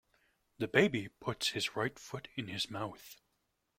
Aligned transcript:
The 0.57 0.67
baby 0.67 1.09
puts 1.09 1.49
his 1.49 1.75
right 1.75 1.99
foot 1.99 2.27
in 2.35 2.47
his 2.47 2.71
mouth. 2.71 3.17